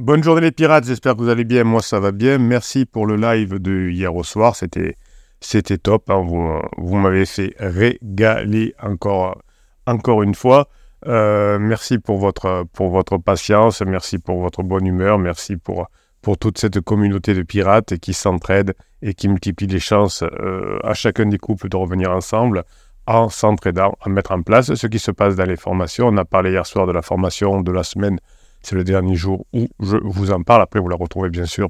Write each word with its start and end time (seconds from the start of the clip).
Bonne 0.00 0.24
journée 0.24 0.40
les 0.40 0.50
pirates, 0.50 0.86
j'espère 0.86 1.14
que 1.14 1.20
vous 1.20 1.28
allez 1.28 1.44
bien, 1.44 1.62
moi 1.62 1.82
ça 1.82 2.00
va 2.00 2.10
bien. 2.10 2.38
Merci 2.38 2.86
pour 2.86 3.04
le 3.04 3.16
live 3.16 3.58
de 3.58 3.90
hier 3.90 4.16
au 4.16 4.24
soir, 4.24 4.56
c'était, 4.56 4.96
c'était 5.42 5.76
top, 5.76 6.08
hein. 6.08 6.22
vous, 6.26 6.58
vous 6.78 6.96
m'avez 6.96 7.26
fait 7.26 7.54
régaler 7.58 8.74
encore, 8.82 9.42
encore 9.86 10.22
une 10.22 10.34
fois. 10.34 10.70
Euh, 11.06 11.58
merci 11.58 11.98
pour 11.98 12.16
votre, 12.16 12.64
pour 12.72 12.88
votre 12.88 13.18
patience, 13.18 13.82
merci 13.82 14.18
pour 14.18 14.40
votre 14.40 14.62
bonne 14.62 14.86
humeur, 14.86 15.18
merci 15.18 15.58
pour, 15.58 15.90
pour 16.22 16.38
toute 16.38 16.56
cette 16.56 16.80
communauté 16.80 17.34
de 17.34 17.42
pirates 17.42 17.98
qui 17.98 18.14
s'entraident 18.14 18.72
et 19.02 19.12
qui 19.12 19.28
multiplient 19.28 19.66
les 19.66 19.80
chances 19.80 20.22
euh, 20.22 20.78
à 20.82 20.94
chacun 20.94 21.26
des 21.26 21.36
couples 21.36 21.68
de 21.68 21.76
revenir 21.76 22.10
ensemble 22.10 22.64
en 23.06 23.28
s'entraidant 23.28 23.98
à 24.00 24.08
mettre 24.08 24.32
en 24.32 24.40
place 24.40 24.72
ce 24.72 24.86
qui 24.86 24.98
se 24.98 25.10
passe 25.10 25.36
dans 25.36 25.44
les 25.44 25.56
formations. 25.56 26.06
On 26.08 26.16
a 26.16 26.24
parlé 26.24 26.52
hier 26.52 26.64
soir 26.64 26.86
de 26.86 26.92
la 26.92 27.02
formation 27.02 27.60
de 27.60 27.70
la 27.70 27.82
semaine 27.82 28.18
c'est 28.62 28.74
le 28.74 28.84
dernier 28.84 29.16
jour 29.16 29.46
où 29.52 29.68
je 29.80 29.96
vous 30.02 30.30
en 30.30 30.42
parle. 30.42 30.62
Après, 30.62 30.80
vous 30.80 30.88
la 30.88 30.96
retrouvez 30.96 31.30
bien 31.30 31.46
sûr 31.46 31.68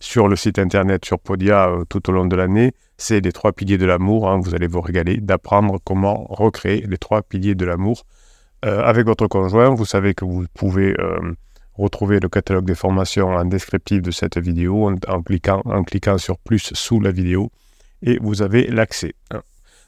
sur, 0.00 0.28
le 0.28 0.36
site 0.36 0.58
internet, 0.58 1.04
sur 1.04 1.18
Podia, 1.18 1.68
euh, 1.68 1.84
tout 1.88 2.08
au 2.08 2.12
long 2.12 2.26
de 2.26 2.36
l'année. 2.36 2.72
C'est 2.98 3.20
les 3.20 3.32
trois 3.32 3.52
piliers 3.52 3.78
de 3.78 3.86
l'amour. 3.86 4.28
Hein. 4.30 4.40
Vous 4.42 4.54
allez 4.54 4.66
vous 4.66 4.80
régaler 4.80 5.18
d'apprendre 5.18 5.78
comment 5.82 6.26
recréer 6.28 6.84
les 6.86 6.98
trois 6.98 7.22
piliers 7.22 7.54
de 7.54 7.64
l'amour 7.64 8.04
euh, 8.64 8.82
avec 8.82 9.06
votre 9.06 9.26
conjoint. 9.26 9.70
Vous 9.70 9.86
savez 9.86 10.14
que 10.14 10.24
vous 10.24 10.44
pouvez 10.54 10.94
euh, 11.00 11.18
retrouver 11.74 12.20
le 12.20 12.28
catalogue 12.28 12.66
des 12.66 12.74
formations 12.74 13.28
en 13.28 13.44
descriptif 13.44 14.02
de 14.02 14.10
cette 14.10 14.38
vidéo 14.38 14.90
en, 15.08 15.22
cliquant, 15.22 15.62
en 15.64 15.82
cliquant 15.82 16.18
sur 16.18 16.38
plus 16.38 16.72
sous 16.74 17.00
la 17.00 17.10
vidéo 17.10 17.50
et 18.02 18.18
vous 18.20 18.42
avez 18.42 18.66
l'accès. 18.66 19.14
Hein. 19.30 19.40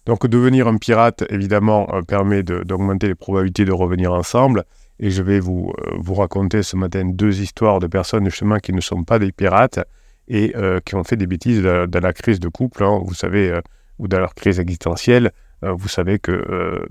Donc 0.07 0.27
devenir 0.27 0.67
un 0.67 0.79
pirate, 0.79 1.23
évidemment, 1.31 1.87
permet 2.09 2.43
d'augmenter 2.43 3.07
les 3.07 3.15
probabilités 3.15 3.65
de 3.65 3.73
revenir 3.73 4.13
ensemble. 4.13 4.65
Et 5.03 5.11
je 5.11 5.21
vais 5.21 5.41
vous, 5.41 5.73
euh, 5.81 5.97
vous 5.99 6.15
raconter 6.15 6.63
ce 6.63 6.77
matin 6.77 7.05
deux 7.05 7.41
histoires 7.41 7.81
de 7.81 7.89
personnes 7.89 8.25
justement 8.27 8.59
qui 8.59 8.73
ne 8.73 8.81
sont 8.81 9.03
pas 9.03 9.19
des 9.19 9.33
pirates 9.33 9.81
et 10.29 10.53
euh, 10.55 10.79
qui 10.79 10.95
ont 10.95 11.03
fait 11.03 11.17
des 11.17 11.27
bêtises 11.27 11.61
dans 11.61 12.01
la 12.01 12.13
crise 12.13 12.39
de 12.39 12.49
couple, 12.49 12.85
hein. 12.85 13.01
vous 13.05 13.13
savez, 13.13 13.51
euh, 13.51 13.61
ou 13.99 14.07
dans 14.07 14.21
leur 14.21 14.35
crise 14.37 14.61
existentielle. 14.61 15.33
vous 15.61 15.89
savez 15.89 16.19
que, 16.19 16.87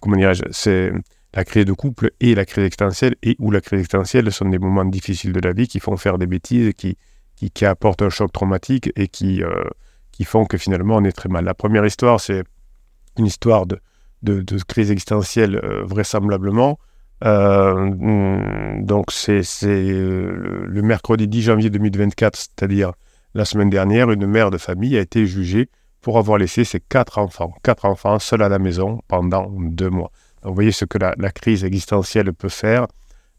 comment 0.00 0.16
dirais-je, 0.16 0.42
c'est 0.50 0.92
la 1.34 1.44
crise 1.44 1.64
de 1.64 1.72
couple 1.72 2.10
et 2.20 2.34
la 2.34 2.44
crise 2.44 2.64
existentielle 2.64 3.14
et 3.22 3.36
ou 3.38 3.52
la 3.52 3.60
crise 3.60 3.78
existentielle 3.78 4.30
sont 4.32 4.48
des 4.48 4.58
moments 4.58 4.84
difficiles 4.84 5.32
de 5.32 5.40
la 5.40 5.52
vie 5.52 5.68
qui 5.68 5.78
font 5.80 5.96
faire 5.96 6.18
des 6.18 6.26
bêtises, 6.26 6.72
qui, 6.74 6.98
qui, 7.36 7.50
qui 7.50 7.64
apportent 7.64 8.02
un 8.02 8.10
choc 8.10 8.32
traumatique 8.32 8.92
et 8.96 9.08
qui, 9.08 9.42
qui 10.12 10.24
font 10.24 10.44
que 10.44 10.58
finalement 10.58 10.96
on 10.96 11.04
est 11.04 11.16
très 11.16 11.28
mal. 11.28 11.44
La 11.44 11.54
première 11.54 11.86
histoire, 11.86 12.20
c'est 12.20 12.42
une 13.18 13.26
histoire 13.26 13.66
de, 13.66 13.80
de, 14.22 14.44
crise 14.64 14.90
existentielle 14.90 15.56
euh, 15.56 15.82
vraisemblablement. 15.84 16.78
Euh, 17.24 18.76
donc 18.82 19.10
c'est 19.10 19.42
euh, 19.64 20.64
le 20.66 20.82
mercredi 20.82 21.28
10 21.28 21.42
janvier 21.42 21.70
2024, 21.70 22.36
c'est-à-dire 22.36 22.92
la 23.34 23.44
semaine 23.44 23.70
dernière, 23.70 24.10
une 24.10 24.26
mère 24.26 24.50
de 24.50 24.58
famille 24.58 24.96
a 24.96 25.00
été 25.00 25.26
jugée 25.26 25.68
pour 26.00 26.18
avoir 26.18 26.38
laissé 26.38 26.64
ses 26.64 26.80
quatre 26.80 27.18
enfants, 27.18 27.54
quatre 27.62 27.84
enfants 27.84 28.18
seuls 28.18 28.42
à 28.42 28.48
la 28.48 28.58
maison 28.58 29.00
pendant 29.08 29.50
deux 29.50 29.90
mois. 29.90 30.10
vous 30.42 30.54
voyez 30.54 30.72
ce 30.72 30.84
que 30.84 30.98
la, 30.98 31.14
crise 31.30 31.64
existentielle 31.64 32.32
peut 32.32 32.48
faire. 32.48 32.86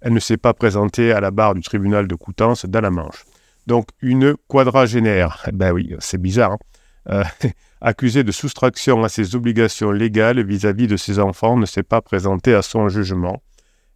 Elle 0.02 0.14
ne 0.14 0.20
s'est 0.20 0.38
pas 0.38 0.54
présentée 0.54 1.12
à 1.12 1.20
la 1.20 1.32
barre 1.32 1.56
du 1.56 1.62
tribunal 1.62 2.08
de 2.08 2.16
Coutances 2.16 2.66
dans 2.66 2.82
la 2.82 2.92
Manche. 2.92 3.26
Donc 3.66 3.88
une 4.02 4.36
quadragénaire, 4.48 5.50
ben 5.54 5.72
oui, 5.72 5.96
c'est 6.00 6.22
bizarre, 6.22 6.54
hein. 6.54 6.58
Euh, 7.10 7.24
accusé 7.82 8.24
de 8.24 8.32
soustraction 8.32 9.04
à 9.04 9.10
ses 9.10 9.36
obligations 9.36 9.92
légales 9.92 10.44
vis-à-vis 10.44 10.88
de 10.88 10.98
ses 10.98 11.20
enfants, 11.20 11.58
ne 11.58 11.66
s'est 11.66 11.84
pas 11.84 12.02
présenté 12.02 12.54
à 12.56 12.62
son 12.62 12.90
jugement. 12.90 13.44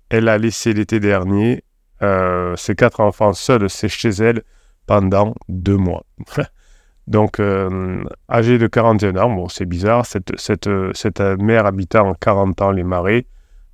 Elle 0.09 0.29
a 0.29 0.37
laissé 0.37 0.73
l'été 0.73 0.99
dernier 0.99 1.63
euh, 2.03 2.55
ses 2.55 2.75
quatre 2.75 2.99
enfants 2.99 3.33
seuls 3.33 3.69
chez 3.69 4.09
elle 4.09 4.43
pendant 4.85 5.33
deux 5.49 5.77
mois. 5.77 6.03
Donc, 7.07 7.39
euh, 7.39 8.03
âgée 8.29 8.57
de 8.59 8.67
41 8.67 9.15
ans, 9.17 9.33
bon, 9.33 9.49
c'est 9.49 9.65
bizarre, 9.65 10.05
cette, 10.05 10.31
cette, 10.39 10.69
cette, 10.93 11.19
mère 11.19 11.65
habitant 11.65 12.09
en 12.09 12.13
40 12.13 12.61
ans 12.61 12.71
les 12.71 12.83
marais 12.83 13.25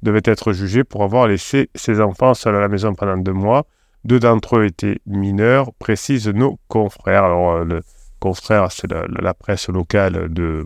devait 0.03 0.21
être 0.23 0.53
jugée 0.53 0.83
pour 0.83 1.03
avoir 1.03 1.27
laissé 1.27 1.69
ses 1.75 1.99
enfants 1.99 2.33
seuls 2.33 2.55
à 2.55 2.61
la 2.61 2.69
maison 2.69 2.93
pendant 2.95 3.17
deux 3.17 3.33
mois. 3.33 3.65
Deux 4.05 4.19
d'entre 4.19 4.59
eux 4.59 4.65
étaient 4.65 4.99
mineurs, 5.05 5.73
précisent 5.73 6.29
nos 6.29 6.59
confrères. 6.69 7.25
Alors, 7.25 7.65
le, 7.65 7.81
confrère, 8.19 8.71
c'est 8.71 8.91
la, 8.91 9.33
presse 9.33 9.69
locale 9.69 10.31
de, 10.31 10.65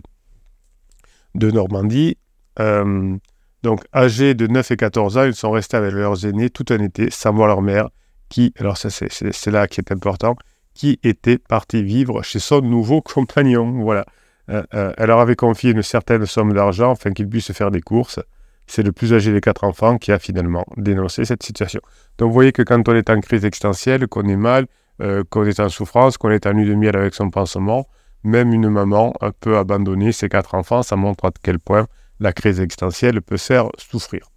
de 1.34 1.50
Normandie. 1.50 2.16
Euh, 2.60 3.16
donc, 3.62 3.84
âgés 3.94 4.34
de 4.34 4.46
9 4.46 4.72
et 4.72 4.76
14 4.76 5.18
ans, 5.18 5.24
ils 5.24 5.34
sont 5.34 5.50
restés 5.50 5.76
avec 5.76 5.92
leurs 5.92 6.26
aînés 6.26 6.50
tout 6.50 6.64
un 6.70 6.82
été 6.82 7.10
sans 7.10 7.32
voir 7.32 7.48
leur 7.48 7.62
mère, 7.62 7.90
qui, 8.28 8.52
alors 8.58 8.76
ça 8.76 8.90
c'est 8.90 9.50
là 9.50 9.68
qui 9.68 9.80
est 9.80 9.92
important, 9.92 10.36
qui 10.74 10.98
était 11.02 11.38
partie 11.38 11.82
vivre 11.82 12.22
chez 12.22 12.38
son 12.38 12.60
nouveau 12.60 13.00
compagnon. 13.02 13.82
Voilà. 13.82 14.04
Euh, 14.50 14.64
euh, 14.74 14.92
elle 14.96 15.06
leur 15.06 15.20
avait 15.20 15.36
confié 15.36 15.70
une 15.70 15.82
certaine 15.82 16.26
somme 16.26 16.52
d'argent 16.52 16.92
afin 16.92 17.12
qu'ils 17.12 17.28
puissent 17.28 17.52
faire 17.52 17.70
des 17.70 17.80
courses. 17.80 18.18
C'est 18.66 18.82
le 18.82 18.92
plus 18.92 19.12
âgé 19.12 19.32
des 19.32 19.40
quatre 19.40 19.64
enfants 19.64 19.98
qui 19.98 20.12
a 20.12 20.18
finalement 20.18 20.64
dénoncé 20.76 21.24
cette 21.24 21.42
situation. 21.42 21.80
Donc 22.18 22.28
vous 22.28 22.34
voyez 22.34 22.52
que 22.52 22.62
quand 22.62 22.88
on 22.88 22.94
est 22.94 23.10
en 23.10 23.20
crise 23.20 23.44
existentielle, 23.44 24.08
qu'on 24.08 24.28
est 24.28 24.36
mal, 24.36 24.66
euh, 25.02 25.22
qu'on 25.28 25.44
est 25.44 25.60
en 25.60 25.68
souffrance, 25.68 26.16
qu'on 26.16 26.30
est 26.30 26.46
en 26.46 26.54
nuit 26.54 26.68
de 26.68 26.74
miel 26.74 26.96
avec 26.96 27.14
son 27.14 27.30
pansement, 27.30 27.88
même 28.24 28.52
une 28.52 28.68
maman 28.68 29.12
peut 29.40 29.58
abandonner 29.58 30.12
ses 30.12 30.28
quatre 30.28 30.54
enfants. 30.54 30.82
Ça 30.82 30.96
montre 30.96 31.24
à 31.24 31.30
quel 31.42 31.58
point 31.58 31.86
la 32.20 32.32
crise 32.32 32.60
existentielle 32.60 33.20
peut 33.20 33.36
faire 33.36 33.68
souffrir. 33.78 34.28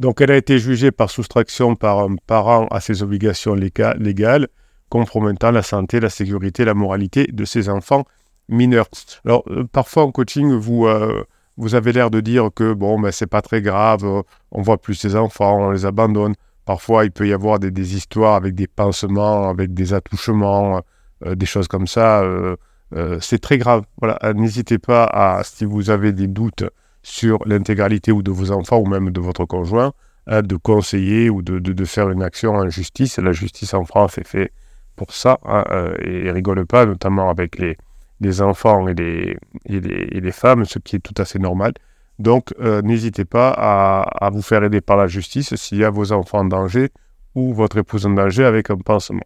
Donc 0.00 0.20
elle 0.20 0.30
a 0.30 0.36
été 0.36 0.58
jugée 0.58 0.90
par 0.90 1.10
soustraction 1.10 1.76
par 1.76 2.00
un 2.00 2.16
parent 2.26 2.66
à 2.68 2.80
ses 2.80 3.02
obligations 3.02 3.54
légales, 3.54 4.48
compromettant 4.88 5.50
la 5.50 5.62
santé, 5.62 6.00
la 6.00 6.10
sécurité, 6.10 6.64
la 6.64 6.74
moralité 6.74 7.26
de 7.32 7.44
ses 7.44 7.68
enfants 7.68 8.04
mineurs. 8.48 8.88
Alors 9.24 9.44
euh, 9.48 9.64
parfois 9.64 10.04
en 10.04 10.12
coaching, 10.12 10.52
vous, 10.52 10.86
euh, 10.86 11.24
vous 11.56 11.74
avez 11.74 11.92
l'air 11.92 12.10
de 12.10 12.20
dire 12.20 12.50
que 12.54 12.72
bon, 12.72 13.00
ben, 13.00 13.12
c'est 13.12 13.26
pas 13.26 13.42
très 13.42 13.62
grave, 13.62 14.04
on 14.50 14.62
voit 14.62 14.78
plus 14.78 14.94
ses 14.94 15.16
enfants, 15.16 15.68
on 15.68 15.70
les 15.70 15.86
abandonne. 15.86 16.34
Parfois, 16.64 17.04
il 17.04 17.10
peut 17.10 17.28
y 17.28 17.32
avoir 17.32 17.58
des, 17.58 17.96
histoires 17.96 18.34
avec 18.34 18.54
des 18.54 18.66
pansements, 18.66 19.48
avec 19.48 19.74
des 19.74 19.92
attouchements, 19.92 20.80
euh, 21.26 21.34
des 21.34 21.46
choses 21.46 21.68
comme 21.68 21.86
ça. 21.86 22.22
Euh, 22.22 22.56
euh, 22.94 23.18
c'est 23.20 23.38
très 23.38 23.58
grave. 23.58 23.84
Voilà, 24.00 24.18
n'hésitez 24.34 24.78
pas 24.78 25.04
à, 25.04 25.42
si 25.44 25.64
vous 25.64 25.90
avez 25.90 26.12
des 26.12 26.26
doutes 26.26 26.64
sur 27.02 27.38
l'intégralité 27.44 28.12
ou 28.12 28.22
de 28.22 28.30
vos 28.30 28.50
enfants 28.50 28.78
ou 28.78 28.86
même 28.86 29.10
de 29.10 29.20
votre 29.20 29.44
conjoint, 29.44 29.92
de 30.26 30.56
conseiller 30.56 31.28
ou 31.28 31.42
de, 31.42 31.84
faire 31.84 32.08
une 32.08 32.22
action 32.22 32.54
en 32.54 32.68
justice. 32.70 33.18
La 33.18 33.32
justice 33.32 33.74
en 33.74 33.84
France 33.84 34.16
est 34.16 34.26
faite 34.26 34.52
pour 34.96 35.12
ça 35.12 35.38
hein, 35.44 35.64
et, 36.02 36.30
rigole 36.30 36.64
pas, 36.64 36.86
notamment 36.86 37.28
avec 37.28 37.58
les, 37.58 38.40
enfants 38.40 38.88
et 38.88 38.94
les, 38.94 39.36
et 39.66 39.80
les 40.20 40.32
femmes, 40.32 40.64
ce 40.64 40.78
qui 40.78 40.96
est 40.96 41.00
tout 41.00 41.14
à 41.18 41.26
fait 41.26 41.38
normal. 41.38 41.74
Donc, 42.18 42.54
euh, 42.60 42.80
n'hésitez 42.82 43.24
pas 43.24 43.50
à, 43.50 44.30
vous 44.30 44.42
faire 44.42 44.62
aider 44.62 44.80
par 44.80 44.96
la 44.96 45.06
justice 45.08 45.54
s'il 45.56 45.78
y 45.78 45.84
a 45.84 45.90
vos 45.90 46.12
enfants 46.12 46.40
en 46.40 46.44
danger 46.44 46.90
ou 47.34 47.52
votre 47.52 47.78
épouse 47.78 48.06
en 48.06 48.10
danger 48.10 48.44
avec 48.44 48.70
un 48.70 48.76
pansement. 48.76 49.24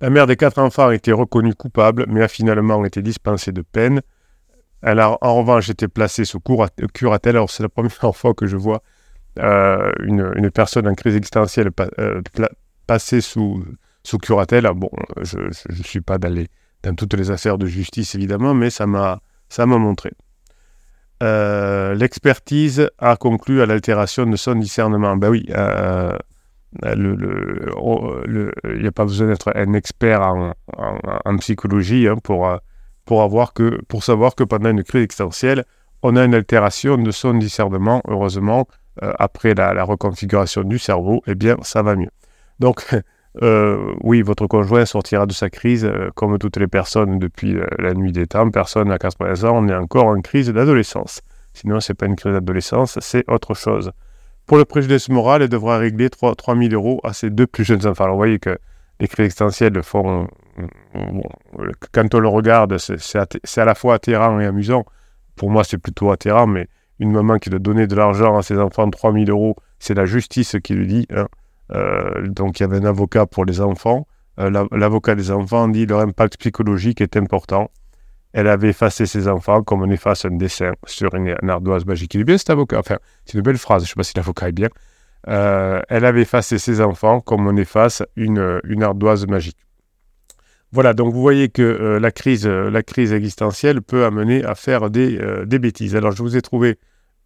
La 0.00 0.10
mère 0.10 0.26
des 0.26 0.36
quatre 0.36 0.58
enfants 0.58 0.88
a 0.88 0.94
été 0.94 1.12
reconnue 1.12 1.54
coupable, 1.54 2.06
mais 2.08 2.22
a 2.22 2.28
finalement 2.28 2.84
été 2.84 3.02
dispensée 3.02 3.52
de 3.52 3.62
peine. 3.62 4.00
Elle 4.82 5.00
a 5.00 5.16
en 5.20 5.34
revanche 5.36 5.68
été 5.70 5.88
placée 5.88 6.24
sous 6.24 6.40
curatelle. 6.40 7.36
Alors, 7.36 7.50
c'est 7.50 7.62
la 7.62 7.68
première 7.68 7.92
fois 8.16 8.34
que 8.34 8.46
je 8.46 8.56
vois 8.56 8.82
euh, 9.38 9.90
une, 10.00 10.50
personne 10.50 10.88
en 10.88 10.94
crise 10.94 11.16
existentielle 11.16 11.70
euh, 11.98 12.22
passer 12.86 13.20
sous, 13.20 13.64
sous 14.02 14.18
curatelle. 14.18 14.68
Bon, 14.74 14.90
je 15.22 15.38
ne 15.38 15.82
suis 15.82 16.00
pas 16.00 16.18
dans, 16.18 16.34
dans 16.82 16.94
toutes 16.94 17.14
les 17.14 17.30
affaires 17.30 17.58
de 17.58 17.66
justice, 17.66 18.14
évidemment, 18.14 18.54
mais 18.54 18.70
ça 18.70 18.86
m'a 18.86 19.20
montré. 19.66 20.10
Euh, 21.24 21.94
l'expertise 21.94 22.90
a 22.98 23.16
conclu 23.16 23.62
à 23.62 23.66
l'altération 23.66 24.26
de 24.26 24.36
son 24.36 24.56
discernement. 24.56 25.16
Ben 25.16 25.30
oui, 25.30 25.46
euh, 25.50 26.16
il 26.84 28.80
n'y 28.80 28.86
a 28.86 28.92
pas 28.92 29.04
besoin 29.04 29.28
d'être 29.28 29.50
un 29.54 29.72
expert 29.72 30.20
en, 30.22 31.36
psychologie 31.38 32.08
hein, 32.08 32.16
pour, 32.22 32.46
euh, 32.48 32.58
pour 33.06 34.04
savoir 34.04 34.34
que 34.34 34.44
pendant 34.44 34.70
une 34.70 34.82
crise 34.82 35.04
existentielle, 35.04 35.64
on 36.02 36.16
a 36.16 36.24
une 36.24 36.34
altération 36.34 36.98
de 36.98 37.10
son 37.10 37.34
discernement. 37.34 38.02
Heureusement, 38.06 38.68
après 39.00 39.54
la, 39.54 39.72
la, 39.72 39.84
reconfiguration 39.84 40.62
du 40.62 40.78
cerveau, 40.78 41.22
eh 41.26 41.34
bien, 41.34 41.56
ça 41.62 41.82
va 41.82 41.96
mieux. 41.96 42.10
Donc, 42.60 42.84
euh, 43.42 43.92
oui, 44.02 44.22
votre 44.22 44.46
conjoint 44.46 44.84
sortira 44.84 45.26
de 45.26 45.32
sa 45.32 45.50
crise 45.50 45.84
euh, 45.84 46.10
comme 46.14 46.38
toutes 46.38 46.56
les 46.56 46.68
personnes 46.68 47.18
depuis 47.18 47.56
euh, 47.56 47.66
la 47.78 47.92
nuit 47.92 48.12
des 48.12 48.26
temps. 48.26 48.48
Personne 48.50 48.92
à 48.92 48.98
80 48.98 49.48
ans, 49.48 49.56
on 49.56 49.68
est 49.68 49.74
encore 49.74 50.06
en 50.06 50.20
crise 50.20 50.50
d'adolescence. 50.50 51.20
Sinon, 51.52 51.80
ce 51.80 51.92
n'est 51.92 51.96
pas 51.96 52.06
une 52.06 52.16
crise 52.16 52.32
d'adolescence, 52.32 52.98
c'est 53.00 53.28
autre 53.28 53.54
chose. 53.54 53.90
Pour 54.46 54.56
le 54.56 54.64
préjudice 54.64 55.08
moral, 55.08 55.42
elle 55.42 55.48
devra 55.48 55.78
régler 55.78 56.10
3, 56.10 56.34
000 56.46 56.74
euros 56.74 57.00
à 57.02 57.12
ses 57.12 57.30
deux 57.30 57.46
plus 57.46 57.64
jeunes 57.64 57.86
enfants. 57.86 58.04
Alors, 58.04 58.16
vous 58.16 58.20
voyez 58.20 58.38
que 58.38 58.58
les 59.00 59.08
crises 59.08 59.26
existentielles 59.26 59.82
font. 59.82 60.28
quand 61.92 62.14
on 62.14 62.18
le 62.20 62.28
regarde, 62.28 62.76
c'est 62.78 63.58
à 63.58 63.64
la 63.64 63.74
fois 63.74 63.94
atterrant 63.94 64.38
et 64.38 64.46
amusant. 64.46 64.84
Pour 65.34 65.50
moi, 65.50 65.64
c'est 65.64 65.78
plutôt 65.78 66.12
atterrant, 66.12 66.46
mais 66.46 66.68
une 67.00 67.10
maman 67.10 67.38
qui 67.38 67.50
doit 67.50 67.58
donner 67.58 67.86
de 67.86 67.96
l'argent 67.96 68.36
à 68.36 68.42
ses 68.42 68.58
enfants, 68.58 68.88
3 68.88 69.12
000 69.12 69.24
euros, 69.28 69.56
c'est 69.78 69.94
la 69.94 70.06
justice 70.06 70.56
qui 70.62 70.74
le 70.74 70.86
dit. 70.86 71.06
Hein. 71.10 71.26
Donc 71.70 72.60
il 72.60 72.62
y 72.62 72.66
avait 72.66 72.78
un 72.78 72.84
avocat 72.84 73.26
pour 73.26 73.44
les 73.44 73.60
enfants. 73.60 74.06
L'avocat 74.36 75.14
des 75.14 75.30
enfants 75.30 75.68
dit 75.68 75.86
leur 75.86 76.00
impact 76.00 76.38
psychologique 76.38 77.00
est 77.00 77.16
important. 77.16 77.70
Elle 78.32 78.48
avait 78.48 78.70
effacé 78.70 79.06
ses 79.06 79.28
enfants 79.28 79.62
comme 79.62 79.82
on 79.82 79.90
efface 79.90 80.24
un 80.24 80.32
dessin 80.32 80.72
sur 80.86 81.14
une, 81.14 81.36
ardoise 81.48 81.86
magique. 81.86 82.14
Il 82.14 82.22
est 82.22 82.24
bien 82.24 82.36
cet 82.36 82.50
avocat. 82.50 82.80
Enfin, 82.80 82.98
c'est 83.24 83.34
une 83.38 83.42
belle 83.42 83.58
phrase. 83.58 83.82
Je 83.82 83.86
ne 83.86 83.88
sais 83.90 83.94
pas 83.94 84.02
si 84.02 84.14
l'avocat 84.16 84.48
est 84.48 84.52
bien. 84.52 84.68
elle 85.26 86.04
avait 86.04 86.22
effacé 86.22 86.58
ses 86.58 86.80
enfants 86.80 87.20
comme 87.20 87.46
on 87.46 87.56
efface 87.56 88.02
une, 88.16 88.60
une 88.64 88.82
ardoise 88.82 89.26
magique. 89.26 89.58
Voilà, 90.74 90.92
donc 90.92 91.14
vous 91.14 91.20
voyez 91.20 91.50
que 91.50 91.62
euh, 91.62 92.00
la, 92.00 92.10
crise, 92.10 92.48
euh, 92.48 92.68
la 92.68 92.82
crise 92.82 93.12
existentielle 93.12 93.80
peut 93.80 94.04
amener 94.04 94.42
à 94.42 94.56
faire 94.56 94.90
des, 94.90 95.18
euh, 95.18 95.46
des, 95.46 95.60
bêtises. 95.60 95.94
Alors 95.94 96.10
je 96.10 96.20
vous 96.20 96.36
ai 96.36 96.42
trouvé 96.42 96.80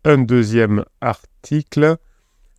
un 0.04 0.18
deuxième 0.18 0.84
article. 1.00 1.96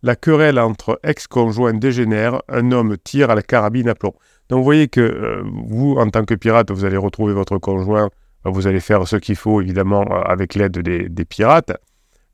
La 0.02 0.16
querelle 0.16 0.58
entre 0.58 0.98
ex-conjoints 1.02 1.74
dégénère, 1.74 2.42
un 2.48 2.72
homme 2.72 2.96
tire 2.96 3.30
à 3.30 3.34
la 3.34 3.42
carabine 3.42 3.88
à 3.88 3.94
plomb. 3.94 4.14
Donc 4.48 4.58
vous 4.58 4.64
voyez 4.64 4.88
que 4.88 5.42
vous, 5.44 5.96
en 5.98 6.08
tant 6.08 6.24
que 6.24 6.34
pirate, 6.34 6.70
vous 6.70 6.84
allez 6.84 6.96
retrouver 6.96 7.34
votre 7.34 7.58
conjoint, 7.58 8.08
vous 8.44 8.66
allez 8.66 8.80
faire 8.80 9.06
ce 9.06 9.16
qu'il 9.16 9.36
faut, 9.36 9.60
évidemment, 9.60 10.02
avec 10.02 10.54
l'aide 10.54 10.78
des, 10.78 11.24
pirates. 11.24 11.72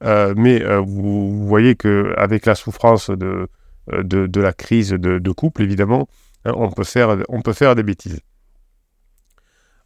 mais 0.01 0.63
vous, 0.79 1.47
voyez 1.47 1.75
qu'avec 1.75 2.47
la 2.47 2.55
souffrance 2.55 3.11
de, 3.11 3.49
la 3.89 4.53
crise 4.53 4.91
de, 4.91 5.33
couple, 5.33 5.63
évidemment, 5.63 6.09
hein, 6.45 6.53
on, 6.55 6.71
peut 6.71 6.85
faire, 6.85 7.17
on 7.29 7.43
peut 7.43 7.53
faire 7.53 7.75
des 7.75 7.83
bêtises. 7.83 8.21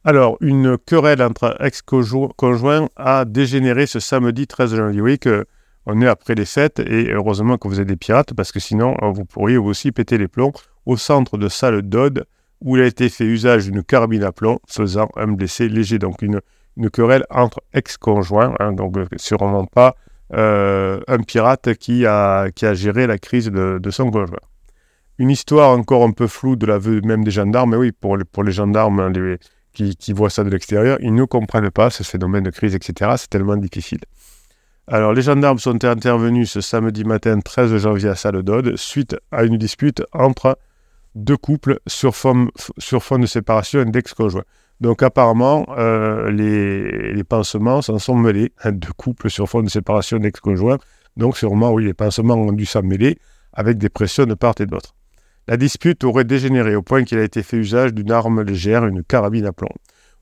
Alors, 0.04 0.38
une 0.40 0.78
querelle 0.78 1.22
entre 1.22 1.56
ex-conjoints 1.60 2.88
a 2.96 3.24
dégénéré 3.26 3.86
ce 3.86 4.00
samedi 4.00 4.46
13 4.46 4.74
janvier. 4.74 5.18
Que 5.18 5.46
on 5.86 6.00
est 6.00 6.06
après 6.06 6.34
les 6.34 6.44
fêtes 6.44 6.80
et 6.80 7.12
heureusement 7.12 7.56
que 7.56 7.68
vous 7.68 7.80
êtes 7.80 7.86
des 7.86 7.96
pirates 7.96 8.34
parce 8.34 8.52
que 8.52 8.60
sinon 8.60 8.96
euh, 9.02 9.10
vous 9.10 9.24
pourriez 9.24 9.56
aussi 9.56 9.92
péter 9.92 10.18
les 10.18 10.28
plombs 10.28 10.52
au 10.86 10.96
centre 10.96 11.38
de 11.38 11.48
salle 11.48 11.82
d'Aude 11.82 12.26
où 12.60 12.76
il 12.76 12.82
a 12.82 12.86
été 12.86 13.08
fait 13.08 13.24
usage 13.24 13.64
d'une 13.64 13.82
carabine 13.82 14.24
à 14.24 14.32
plomb 14.32 14.58
faisant 14.68 15.08
un 15.16 15.28
blessé 15.28 15.68
léger. 15.68 15.98
Donc 15.98 16.22
une, 16.22 16.40
querelle 16.92 17.24
entre 17.30 17.62
ex-conjoints, 17.72 18.54
hein, 18.58 18.72
donc 18.72 18.96
euh, 18.96 19.06
sûrement 19.16 19.64
pas 19.64 19.96
euh, 20.32 21.00
un 21.08 21.18
pirate 21.18 21.74
qui 21.74 22.06
a, 22.06 22.48
géré 22.74 23.06
la 23.06 23.18
crise 23.18 23.46
de, 23.46 23.90
son 23.90 24.10
conjoint. 24.10 24.38
Une 25.18 25.30
histoire 25.30 25.70
encore 25.70 26.04
un 26.04 26.12
peu 26.12 26.26
floue 26.26 26.56
de 26.56 26.66
la 26.66 26.78
vue 26.78 27.02
même 27.02 27.24
des 27.24 27.30
gendarmes, 27.30 27.70
mais 27.70 27.76
oui, 27.76 27.92
pour, 27.92 28.16
les 28.16 28.52
gendarmes, 28.52 29.12
qui, 29.72 30.12
voient 30.12 30.30
ça 30.30 30.44
de 30.44 30.50
l'extérieur, 30.50 30.98
ils 31.00 31.14
ne 31.14 31.24
comprennent 31.24 31.70
pas 31.70 31.90
ce 31.90 32.02
phénomène 32.02 32.44
de 32.44 32.50
crise, 32.50 32.74
etc. 32.74 33.12
C'est 33.16 33.28
tellement 33.28 33.56
difficile. 33.56 34.00
Alors, 34.92 35.12
les 35.12 35.22
gendarmes 35.22 35.60
sont 35.60 35.84
intervenus 35.84 36.50
ce 36.50 36.60
samedi 36.60 37.04
matin 37.04 37.38
13 37.38 37.76
janvier 37.76 38.08
à 38.08 38.16
Salle 38.16 38.42
suite 38.74 39.16
à 39.30 39.44
une 39.44 39.56
dispute 39.56 40.02
entre 40.12 40.58
deux 41.14 41.36
couples 41.36 41.78
sur 41.86 42.16
fond, 42.16 42.48
de 43.20 43.26
séparation 43.26 43.84
d'ex-conjoints. 43.84 44.42
Donc, 44.80 45.04
apparemment, 45.04 45.64
euh, 45.78 46.32
les, 46.32 47.22
pansements 47.22 47.82
s'en 47.82 48.00
sont 48.00 48.16
mêlés. 48.16 48.52
Deux 48.64 48.92
couples 48.96 49.30
sur 49.30 49.48
fond 49.48 49.62
de 49.62 49.70
séparation 49.70 50.18
d'ex-conjoints. 50.18 50.78
Donc, 51.16 51.36
sûrement, 51.36 51.70
oui, 51.70 51.84
les 51.84 51.94
pansements 51.94 52.34
ont 52.34 52.52
dû 52.52 52.66
s'en 52.66 52.82
mêler 52.82 53.16
avec 53.52 53.78
des 53.78 53.90
pressions 53.90 54.24
de 54.24 54.34
part 54.34 54.54
et 54.58 54.66
d'autre. 54.66 54.96
La 55.46 55.56
dispute 55.56 56.02
aurait 56.02 56.24
dégénéré 56.24 56.74
au 56.74 56.82
point 56.82 57.04
qu'il 57.04 57.18
a 57.18 57.22
été 57.22 57.44
fait 57.44 57.58
usage 57.58 57.94
d'une 57.94 58.10
arme 58.10 58.42
légère, 58.42 58.84
une 58.86 59.04
carabine 59.04 59.46
à 59.46 59.52
plomb. 59.52 59.68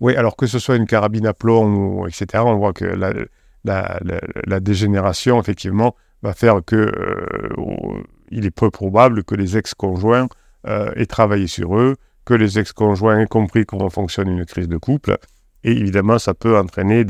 Oui, 0.01 0.15
alors 0.15 0.37
que 0.37 0.47
ce 0.47 0.59
soit 0.59 0.77
une 0.77 0.87
carabine 0.87 1.27
à 1.27 1.33
plomb, 1.33 2.07
etc., 2.07 2.43
on 2.45 2.57
voit 2.57 2.75
que 2.75 2.85
la, 2.85 3.15
dégénération, 4.61 5.41
effectivement, 5.41 5.95
va 6.23 6.33
faire 6.33 6.61
que 6.65 6.77
euh, 6.77 8.03
il 8.31 8.47
est 8.47 8.51
peu 8.51 8.71
probable 8.71 9.25
que 9.25 9.35
les 9.35 9.57
ex-conjoints 9.57 10.29
euh, 10.67 10.91
aient 10.97 11.07
travaillé 11.07 11.47
sur 11.47 11.79
eux, 11.79 11.97
que 12.25 12.35
les 12.35 12.59
ex-conjoints 12.59 13.21
aient 13.21 13.27
compris 13.27 13.65
comment 13.65 13.91
fonctionne 13.91 14.29
une 14.29 14.45
crise 14.45 14.69
de 14.69 14.77
couple, 14.77 15.17
et 15.65 15.73
évidemment, 15.73 16.19
ça 16.19 16.35
peut 16.35 16.57
entraîner 16.57 17.05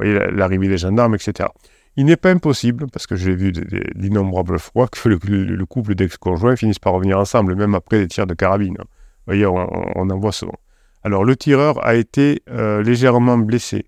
l'arrivée 0.00 0.68
des 0.68 0.78
gendarmes, 0.78 1.14
etc. 1.14 1.48
Il 1.96 2.06
n'est 2.06 2.16
pas 2.16 2.30
impossible, 2.30 2.86
parce 2.90 3.06
que 3.06 3.16
j'ai 3.16 3.34
vu 3.34 3.52
d'innombrables 3.52 4.58
fois, 4.58 4.88
que 4.88 5.08
le, 5.08 5.66
couple 5.66 5.94
d'ex-conjoints 5.94 6.56
finisse 6.56 6.78
par 6.78 6.94
revenir 6.94 7.18
ensemble, 7.18 7.54
même 7.54 7.74
après 7.74 7.98
des 7.98 8.08
tirs 8.08 8.26
de 8.26 8.34
carabine. 8.34 8.76
Vous 8.78 9.26
voyez, 9.26 9.46
on, 9.46 10.10
en 10.10 10.18
voit 10.18 10.32
souvent. 10.32 10.58
Alors, 11.04 11.24
le 11.24 11.36
tireur 11.36 11.84
a 11.84 11.94
été 11.94 12.42
euh, 12.50 12.82
légèrement 12.82 13.36
blessé. 13.38 13.86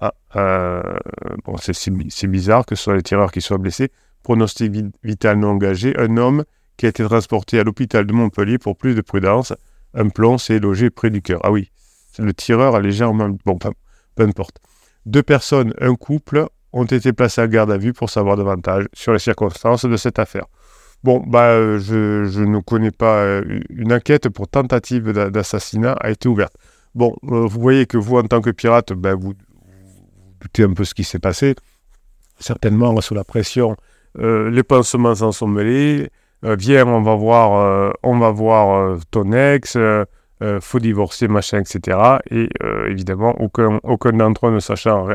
Ah, 0.00 0.14
euh, 0.36 0.82
bon, 1.44 1.56
c'est 1.56 2.26
bizarre 2.26 2.66
que 2.66 2.74
ce 2.74 2.84
soit 2.84 2.96
les 2.96 3.02
tireurs 3.02 3.32
qui 3.32 3.40
soient 3.40 3.58
blessés. 3.58 3.90
Pronostic 4.22 4.72
vital 5.02 5.38
non 5.38 5.50
engagé. 5.50 5.94
Un 5.98 6.16
homme 6.16 6.44
qui 6.76 6.86
a 6.86 6.88
été 6.88 7.04
transporté 7.04 7.58
à 7.58 7.64
l'hôpital 7.64 8.06
de 8.06 8.12
Montpellier 8.12 8.58
pour 8.58 8.76
plus 8.76 8.94
de 8.94 9.00
prudence. 9.00 9.52
Un 9.94 10.08
plomb 10.08 10.38
s'est 10.38 10.58
logé 10.58 10.90
près 10.90 11.10
du 11.10 11.22
cœur. 11.22 11.40
Ah 11.44 11.52
oui, 11.52 11.70
le 12.18 12.34
tireur 12.34 12.74
a 12.74 12.80
légèrement... 12.80 13.30
Bon, 13.44 13.58
peu, 13.58 13.70
importe. 14.22 14.58
Deux 15.06 15.22
personnes, 15.22 15.72
un 15.80 15.94
couple, 15.94 16.46
ont 16.72 16.84
été 16.84 17.12
placés 17.12 17.40
à 17.40 17.48
garde 17.48 17.70
à 17.70 17.76
vue 17.76 17.92
pour 17.92 18.10
savoir 18.10 18.36
davantage 18.36 18.86
sur 18.92 19.12
les 19.12 19.18
circonstances 19.18 19.84
de 19.84 19.96
cette 19.96 20.18
affaire. 20.18 20.46
Bon, 21.04 21.22
bah, 21.24 21.50
euh, 21.50 21.78
je, 21.78 22.42
ne 22.42 22.60
connais 22.60 22.90
pas. 22.90 23.18
Euh, 23.18 23.60
une 23.68 23.92
enquête 23.92 24.28
pour 24.30 24.48
tentative 24.48 25.12
d'assassinat 25.12 25.92
a 26.00 26.10
été 26.10 26.28
ouverte. 26.28 26.54
Bon, 26.94 27.14
vous 27.22 27.60
voyez 27.60 27.86
que 27.86 27.98
vous, 27.98 28.16
en 28.16 28.22
tant 28.22 28.40
que 28.40 28.50
pirate, 28.50 28.92
ben, 28.92 29.14
vous, 29.14 29.34
doutez 30.44 30.62
un 30.62 30.72
peu 30.72 30.84
ce 30.84 30.94
qui 30.94 31.04
s'est 31.04 31.18
passé. 31.18 31.54
Certainement, 32.38 33.00
sous 33.00 33.14
la 33.14 33.24
pression, 33.24 33.76
les 34.18 34.62
pansements 34.62 35.14
s'en 35.14 35.32
sont 35.32 35.48
mêlés. 35.48 36.10
viens, 36.42 36.86
on 36.86 37.02
va 37.02 37.14
voir, 37.14 37.92
on 38.02 38.18
va 38.18 38.30
voir 38.30 38.98
ton 39.10 39.32
ex, 39.32 39.76
faut 40.60 40.78
divorcer, 40.78 41.28
machin, 41.28 41.60
etc. 41.60 41.98
Et 42.30 42.48
évidemment, 42.88 43.34
aucun, 43.40 43.78
aucun 43.82 44.12
d'entre 44.12 44.48
eux 44.48 44.54
ne 44.54 44.60
sachant 44.60 45.08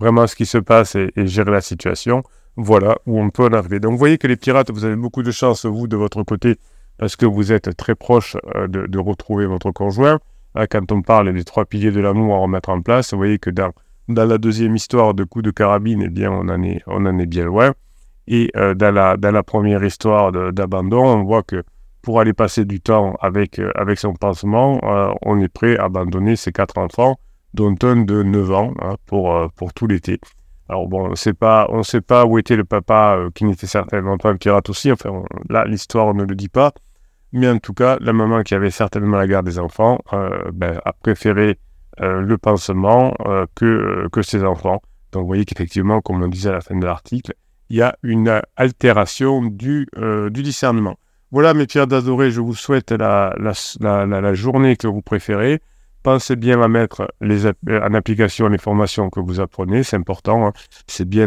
vraiment 0.00 0.26
ce 0.26 0.34
qui 0.34 0.46
se 0.46 0.58
passe 0.58 0.96
et, 0.96 1.12
gérer 1.16 1.52
la 1.52 1.60
situation, 1.60 2.22
voilà 2.56 2.96
où 3.06 3.20
on 3.20 3.30
peut 3.30 3.44
en 3.44 3.52
arriver. 3.52 3.78
Donc 3.78 3.92
vous 3.92 3.98
voyez 3.98 4.18
que 4.18 4.26
les 4.26 4.36
pirates, 4.36 4.70
vous 4.70 4.84
avez 4.84 4.96
beaucoup 4.96 5.22
de 5.22 5.30
chance, 5.30 5.66
vous, 5.66 5.86
de 5.86 5.96
votre 5.96 6.22
côté, 6.22 6.56
parce 6.98 7.16
que 7.16 7.26
vous 7.26 7.52
êtes 7.52 7.76
très 7.76 7.94
proche 7.94 8.36
euh, 8.56 8.66
de, 8.66 8.98
retrouver 8.98 9.46
votre 9.46 9.70
conjoint. 9.70 10.18
Quand 10.70 10.90
on 10.90 11.00
parle 11.00 11.32
des 11.32 11.44
trois 11.44 11.64
piliers 11.64 11.92
de 11.92 12.00
l'amour 12.00 12.34
à 12.34 12.38
remettre 12.38 12.70
en 12.70 12.82
place, 12.82 13.12
vous 13.12 13.18
voyez 13.18 13.38
que 13.38 13.50
dans, 13.50 13.70
dans 14.08 14.24
la 14.24 14.38
deuxième 14.38 14.76
histoire 14.76 15.14
de 15.14 15.24
coup 15.24 15.42
de 15.42 15.50
carabine, 15.50 16.02
eh 16.02 16.08
bien, 16.08 16.30
on 16.30 16.48
en 16.48 16.62
est, 17.18 17.26
bien 17.26 17.44
loin. 17.44 17.72
Et 18.26 18.50
euh, 18.56 18.74
dans, 18.74 18.92
la, 18.92 19.42
première 19.42 19.84
histoire 19.84 20.32
d'abandon, 20.52 21.04
on 21.04 21.24
voit 21.24 21.42
que 21.42 21.62
pour 22.02 22.20
aller 22.20 22.32
passer 22.32 22.64
du 22.64 22.80
temps 22.80 23.16
avec, 23.20 23.58
euh, 23.58 23.72
son 23.96 24.14
pansement, 24.14 24.80
on 25.22 25.40
est 25.40 25.48
prêt 25.48 25.76
à 25.76 25.84
abandonner 25.84 26.36
ses 26.36 26.52
quatre 26.52 26.78
enfants 26.78 27.18
dont 27.54 27.74
un 27.82 27.96
de 27.96 28.22
9 28.22 28.52
ans 28.52 28.72
hein, 28.80 28.96
pour, 29.06 29.34
euh, 29.34 29.48
tout 29.74 29.86
l'été. 29.86 30.20
Alors 30.68 30.86
bon, 30.86 31.06
on 31.06 31.10
ne 31.10 31.14
sait 31.16 31.32
pas 32.00 32.24
où 32.26 32.38
était 32.38 32.56
le 32.56 32.64
papa 32.64 33.16
euh, 33.18 33.30
qui 33.34 33.44
n'était 33.44 33.66
certainement 33.66 34.18
pas 34.18 34.30
un 34.30 34.36
pirate 34.36 34.68
aussi. 34.70 34.92
Enfin, 34.92 35.22
là, 35.48 35.64
l'histoire 35.64 36.14
ne 36.14 36.22
le 36.22 36.34
dit 36.34 36.48
pas. 36.48 36.72
Mais 37.32 37.48
en 37.48 37.58
tout 37.58 37.74
cas, 37.74 37.96
la 38.00 38.12
maman 38.12 38.42
qui 38.42 38.54
avait 38.54 38.70
certainement 38.70 39.16
la 39.16 39.26
garde 39.26 39.46
des 39.46 39.58
enfants 39.58 39.98
euh, 40.12 40.50
ben, 40.52 40.80
a 40.84 40.92
préféré 40.92 41.58
le 42.00 42.38
pansement 42.38 43.14
que, 43.54 44.08
que 44.10 44.22
ses 44.22 44.42
enfants. 44.44 44.82
Donc 45.12 45.22
vous 45.22 45.26
voyez 45.26 45.44
qu'effectivement, 45.44 46.00
comme 46.00 46.22
on 46.22 46.28
disait 46.28 46.50
à 46.50 46.54
la 46.54 46.60
fin 46.60 46.76
de 46.76 46.84
l'article, 46.84 47.34
il 47.68 47.76
y 47.76 47.82
a 47.82 47.96
une 48.02 48.40
altération 48.56 49.42
du, 49.42 49.86
du 50.30 50.42
discernement. 50.42 50.96
Voilà 51.30 51.54
mes 51.54 51.66
pierres 51.66 51.86
d'adoré, 51.86 52.30
je 52.30 52.40
vous 52.40 52.54
souhaite 52.54 52.90
la, 52.90 53.34
la, 53.38 54.06
la, 54.06 54.34
journée 54.34 54.76
que 54.76 54.86
vous 54.86 55.02
préférez 55.02 55.60
pensez 56.02 56.36
bien 56.36 56.60
à 56.62 56.68
mettre 56.68 57.12
les, 57.20 57.46
en 57.46 57.94
application 57.94 58.48
les 58.48 58.58
formations 58.58 59.10
que 59.10 59.20
vous 59.20 59.40
apprenez, 59.40 59.82
c'est 59.82 59.96
important. 59.96 60.46
Hein. 60.46 60.52
C'est 60.86 61.08
bien 61.08 61.26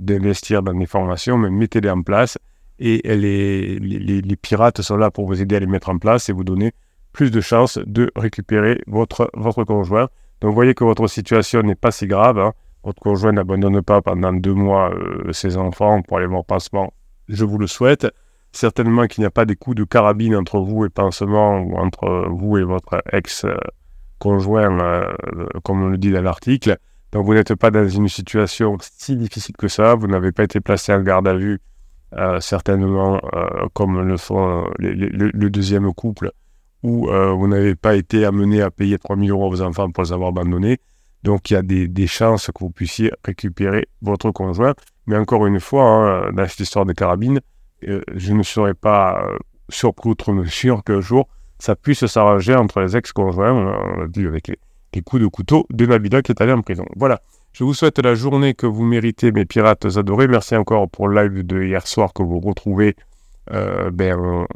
d'investir 0.00 0.62
de, 0.62 0.70
dans 0.70 0.78
les 0.78 0.86
formations, 0.86 1.38
mais 1.38 1.50
mettez-les 1.50 1.90
en 1.90 2.02
place. 2.02 2.38
Et 2.80 3.00
les, 3.04 3.78
les, 3.78 4.36
pirates 4.36 4.82
sont 4.82 4.96
là 4.96 5.12
pour 5.12 5.26
vous 5.26 5.40
aider 5.40 5.54
à 5.54 5.60
les 5.60 5.66
mettre 5.66 5.90
en 5.90 5.98
place 5.98 6.28
et 6.28 6.32
vous 6.32 6.42
donner 6.42 6.72
plus 7.14 7.30
de 7.30 7.40
chances 7.40 7.78
de 7.86 8.10
récupérer 8.16 8.82
votre, 8.86 9.30
votre 9.32 9.64
conjoint. 9.64 10.08
Donc 10.40 10.50
vous 10.50 10.54
voyez 10.54 10.74
que 10.74 10.84
votre 10.84 11.06
situation 11.06 11.62
n'est 11.62 11.76
pas 11.76 11.92
si 11.92 12.06
grave. 12.06 12.38
Hein. 12.38 12.52
Votre 12.82 13.00
conjoint 13.00 13.32
n'abandonne 13.32 13.80
pas 13.80 14.02
pendant 14.02 14.32
deux 14.32 14.52
mois 14.52 14.92
euh, 14.92 15.32
ses 15.32 15.56
enfants 15.56 16.02
pour 16.02 16.18
aller 16.18 16.26
voir 16.26 16.44
pansement. 16.44 16.92
Je 17.28 17.44
vous 17.44 17.56
le 17.56 17.66
souhaite 17.66 18.06
certainement 18.52 19.06
qu'il 19.06 19.22
n'y 19.22 19.26
a 19.26 19.30
pas 19.30 19.46
des 19.46 19.56
coups 19.56 19.76
de 19.76 19.84
carabine 19.84 20.36
entre 20.36 20.58
vous 20.58 20.84
et 20.84 20.90
pansement 20.90 21.60
ou 21.60 21.76
entre 21.76 22.28
vous 22.28 22.58
et 22.58 22.64
votre 22.64 23.02
ex-conjoint, 23.12 24.78
euh, 24.80 25.14
comme 25.62 25.82
on 25.82 25.88
le 25.88 25.98
dit 25.98 26.10
dans 26.10 26.22
l'article. 26.22 26.76
Donc 27.12 27.24
vous 27.24 27.34
n'êtes 27.34 27.54
pas 27.54 27.70
dans 27.70 27.88
une 27.88 28.08
situation 28.08 28.76
si 28.80 29.16
difficile 29.16 29.56
que 29.56 29.68
ça, 29.68 29.94
vous 29.94 30.08
n'avez 30.08 30.32
pas 30.32 30.42
été 30.42 30.60
placé 30.60 30.92
en 30.92 31.00
garde 31.00 31.28
à 31.28 31.34
vue, 31.34 31.60
euh, 32.16 32.40
certainement 32.40 33.20
comme 33.72 34.02
le 34.02 34.16
font 34.16 34.68
le, 34.78 35.48
deuxième 35.48 35.92
couple, 35.94 36.32
où 36.84 37.08
vous 37.08 37.48
n'avez 37.48 37.74
pas 37.74 37.96
été 37.96 38.24
amené 38.24 38.62
à 38.62 38.70
payer 38.70 38.98
3 38.98 39.16
000 39.16 39.28
euros 39.28 39.46
à 39.46 39.48
vos 39.48 39.62
enfants 39.62 39.90
pour 39.90 40.04
les 40.04 40.12
avoir 40.12 40.28
abandonnés. 40.28 40.78
Donc 41.24 41.50
il 41.50 41.54
y 41.54 41.56
a 41.56 41.62
des, 41.62 42.06
chances 42.06 42.48
que 42.48 42.60
vous 42.60 42.70
puissiez 42.70 43.10
récupérer 43.24 43.88
votre 44.02 44.30
conjoint. 44.30 44.74
Mais 45.06 45.16
encore 45.16 45.46
une 45.46 45.58
fois, 45.58 45.84
hein, 45.84 46.32
dans 46.32 46.46
cette 46.46 46.60
histoire 46.60 46.84
de 46.84 46.92
carabine, 46.92 47.40
euh, 47.88 48.02
je 48.14 48.34
ne 48.34 48.42
serais 48.42 48.74
pas 48.74 49.24
euh, 49.24 49.38
surpris 49.70 50.10
outre 50.10 50.32
mesure 50.32 50.84
qu'un 50.84 51.00
jour, 51.00 51.28
ça 51.58 51.76
puisse 51.76 52.04
s'arranger 52.06 52.54
entre 52.54 52.80
les 52.80 52.96
ex-conjoints, 52.96 53.52
on 53.52 54.00
l'a 54.00 54.06
dit 54.06 54.26
avec 54.26 54.48
les, 54.48 55.02
coups 55.02 55.22
de 55.22 55.26
couteau 55.26 55.66
de 55.70 55.86
Nabila 55.86 56.22
qui 56.22 56.32
est 56.32 56.40
allé 56.42 56.52
en 56.52 56.60
prison. 56.60 56.84
Voilà, 56.94 57.22
je 57.52 57.64
vous 57.64 57.74
souhaite 57.74 57.98
la 57.98 58.14
journée 58.14 58.54
que 58.54 58.66
vous 58.66 58.84
méritez, 58.84 59.32
mes 59.32 59.46
pirates 59.46 59.86
adorés. 59.96 60.28
Merci 60.28 60.56
encore 60.56 60.88
pour 60.90 61.08
le 61.08 61.22
live 61.22 61.44
de 61.44 61.62
hier 61.62 61.86
soir 61.86 62.12
que 62.12 62.22
vous 62.22 62.38
retrouvez 62.38 62.94
euh, 63.50 63.90
ben, 63.90 64.46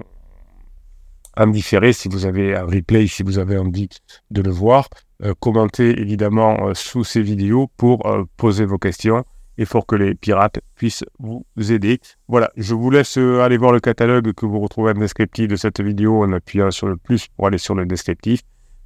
en 1.39 1.47
différé 1.47 1.93
si 1.93 2.09
vous 2.09 2.27
avez 2.27 2.57
un 2.57 2.65
replay, 2.67 3.07
si 3.07 3.23
vous 3.23 3.39
avez 3.39 3.57
envie 3.57 3.89
de 4.31 4.43
le 4.43 4.51
voir. 4.51 4.89
Euh, 5.25 5.35
commentez 5.41 6.01
évidemment 6.01 6.69
euh, 6.69 6.75
sous 6.75 7.05
ces 7.05 7.23
vidéos 7.23 7.71
pour 7.77 8.03
poser 8.37 8.65
vos 8.65 8.79
questions 8.79 9.25
et 9.57 9.67
pour 9.67 9.87
que 9.87 9.97
les 9.97 10.15
pirates 10.15 10.61
puissent 10.77 11.05
vous 11.19 11.45
aider. 11.59 12.01
Voilà, 12.29 12.51
je 12.57 12.75
vous 12.75 12.91
laisse 12.91 13.17
aller 13.17 13.57
voir 13.57 13.73
le 13.73 13.81
catalogue 13.81 14.33
que 14.33 14.47
vous 14.47 14.61
retrouvez 14.61 14.93
en 14.93 14.95
descriptif 14.99 15.49
de 15.49 15.57
cette 15.57 15.81
vidéo 15.81 16.23
en 16.23 16.33
appuyant 16.33 16.71
sur 16.71 16.87
le 16.87 16.97
plus 16.97 17.27
pour 17.37 17.47
aller 17.49 17.59
sur 17.59 17.75
le 17.75 17.87
descriptif. 17.87 18.43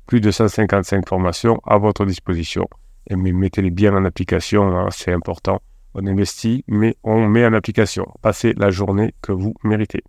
Plus 0.06 0.20
de 0.20 0.30
155 0.30 1.08
formations 1.08 1.60
à 1.64 1.78
votre 1.78 2.04
disposition. 2.06 2.66
Et 3.08 3.16
mettez-les 3.16 3.70
bien 3.70 3.94
en 3.94 4.04
application, 4.04 4.76
hein, 4.76 4.88
c'est 4.90 5.12
important. 5.12 5.60
On 5.94 6.06
investit, 6.06 6.64
mais 6.68 6.96
on 7.02 7.26
met 7.28 7.44
en 7.44 7.52
application. 7.52 8.06
Passez 8.22 8.54
la 8.56 8.70
journée 8.70 9.14
que 9.20 9.32
vous 9.32 9.54
méritez. 9.64 10.02